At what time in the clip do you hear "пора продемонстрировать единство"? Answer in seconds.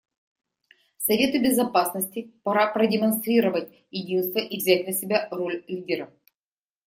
2.41-4.39